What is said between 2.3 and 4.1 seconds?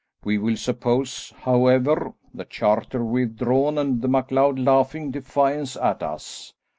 the charter withdrawn and the